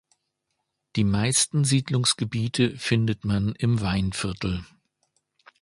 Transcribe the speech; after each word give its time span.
Die 0.95 1.03
meisten 1.03 1.63
Siedlungsgebiete 1.63 2.75
findet 2.75 3.23
man 3.23 3.53
im 3.53 3.81
Weinviertel. 3.81 4.65